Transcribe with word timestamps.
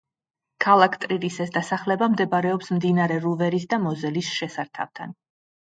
ქალაქ 0.63 0.95
ტრირის 1.03 1.37
ეს 1.45 1.53
დასახლება 1.59 2.09
მდებარეობს 2.15 2.73
მდინარე 2.79 3.19
რუვერის 3.29 3.71
და 3.75 3.81
მოზელის 3.87 4.35
შესართავთან. 4.41 5.17